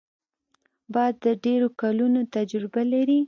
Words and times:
باز 0.93 1.13
د 1.25 1.27
ډېرو 1.43 1.67
کلونو 1.81 2.19
تجربه 2.35 2.81
لري 2.93 3.19